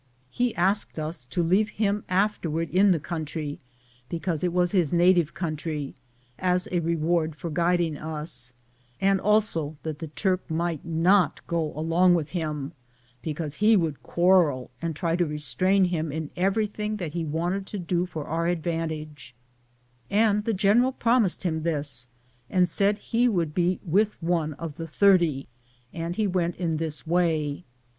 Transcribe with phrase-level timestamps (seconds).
[0.31, 3.59] He asked ua to leave him after ward in that country,
[4.09, 5.93] because it was his na tive country,
[6.39, 8.51] as a reward for guiding us,
[8.99, 12.71] and also, that the Turk might not go along with him,
[13.21, 17.77] because he would quarrel and try to restrain him in everything that he wanted to
[17.77, 19.35] do for our advantage;
[20.09, 22.07] and the general promised him this,
[22.49, 25.47] and said he would be with one of the thirty,
[25.93, 27.63] and he went in this way.